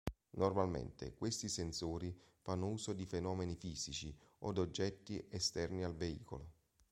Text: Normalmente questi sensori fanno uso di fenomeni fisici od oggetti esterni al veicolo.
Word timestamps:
Normalmente 0.31 1.13
questi 1.13 1.47
sensori 1.47 2.19
fanno 2.39 2.69
uso 2.71 2.91
di 2.93 3.05
fenomeni 3.05 3.53
fisici 3.55 4.11
od 4.39 4.57
oggetti 4.57 5.23
esterni 5.29 5.83
al 5.83 5.93
veicolo. 5.95 6.51